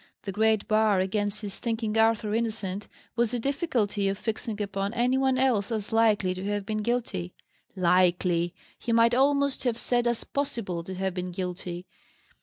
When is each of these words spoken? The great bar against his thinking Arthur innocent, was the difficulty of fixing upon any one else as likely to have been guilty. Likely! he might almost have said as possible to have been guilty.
The 0.23 0.31
great 0.31 0.67
bar 0.67 0.99
against 0.99 1.41
his 1.41 1.59
thinking 1.59 1.95
Arthur 1.95 2.33
innocent, 2.33 2.87
was 3.15 3.29
the 3.29 3.37
difficulty 3.39 4.09
of 4.09 4.17
fixing 4.17 4.59
upon 4.59 4.95
any 4.95 5.15
one 5.15 5.37
else 5.37 5.71
as 5.71 5.91
likely 5.91 6.33
to 6.33 6.43
have 6.45 6.65
been 6.65 6.79
guilty. 6.81 7.35
Likely! 7.75 8.55
he 8.79 8.91
might 8.91 9.13
almost 9.13 9.63
have 9.63 9.77
said 9.77 10.07
as 10.07 10.23
possible 10.23 10.83
to 10.85 10.95
have 10.95 11.13
been 11.13 11.31
guilty. 11.31 11.85